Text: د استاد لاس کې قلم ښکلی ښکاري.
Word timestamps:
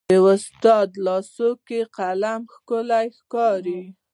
د 0.09 0.11
استاد 0.33 0.89
لاس 1.05 1.33
کې 1.67 1.79
قلم 1.97 2.41
ښکلی 2.53 3.07
ښکاري. 3.17 3.81